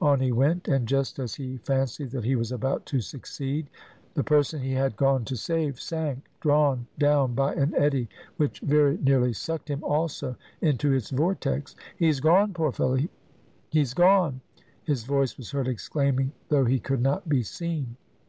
On 0.00 0.20
he 0.20 0.30
went, 0.30 0.68
and 0.68 0.86
just 0.86 1.18
as 1.18 1.34
he 1.34 1.56
fancied 1.56 2.12
that 2.12 2.22
he 2.22 2.36
was 2.36 2.52
about 2.52 2.86
to 2.86 3.00
succeed, 3.00 3.68
the 4.14 4.22
person 4.22 4.62
he 4.62 4.74
had 4.74 4.94
gone 4.96 5.24
to 5.24 5.36
save 5.36 5.80
sank, 5.80 6.26
drawn 6.38 6.86
down 6.96 7.34
by 7.34 7.56
an 7.56 7.74
eddy, 7.74 8.08
which 8.36 8.60
very 8.60 8.98
nearly 8.98 9.32
sucked 9.32 9.68
him 9.68 9.82
also 9.82 10.36
into 10.60 10.92
its 10.92 11.10
vortex. 11.10 11.74
"He's 11.96 12.20
gone, 12.20 12.52
poor 12.54 12.70
fellow, 12.70 12.98
be's 13.72 13.92
gone!" 13.92 14.42
his 14.84 15.02
voice 15.02 15.36
was 15.36 15.50
heard 15.50 15.66
exclaiming, 15.66 16.30
though 16.50 16.66
he 16.66 16.78
could 16.78 17.02
not 17.02 17.28
be 17.28 17.42
seen. 17.42 17.96